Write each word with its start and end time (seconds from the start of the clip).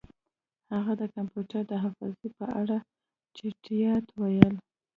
هغه 0.75 0.93
د 1.01 1.03
کمپیوټر 1.15 1.61
د 1.67 1.73
حافظې 1.83 2.29
په 2.37 2.45
اړه 2.61 2.77
چټیات 3.37 4.05
ویل 4.19 4.55